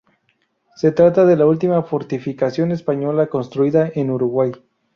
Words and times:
Se 0.77 0.91
trata 0.91 1.25
de 1.25 1.35
la 1.37 1.45
última 1.45 1.83
fortificación 1.83 2.71
española 2.71 3.27
construida 3.27 3.91
en 3.93 4.09
Uruguay. 4.09 4.51